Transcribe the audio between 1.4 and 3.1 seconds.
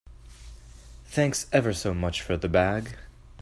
ever so much for the bag.